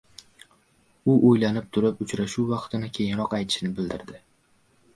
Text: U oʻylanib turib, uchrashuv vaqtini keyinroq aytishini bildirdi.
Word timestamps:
U 1.13 1.17
oʻylanib 1.31 1.67
turib, 1.77 2.01
uchrashuv 2.07 2.49
vaqtini 2.55 2.91
keyinroq 2.99 3.39
aytishini 3.41 3.73
bildirdi. 3.81 4.21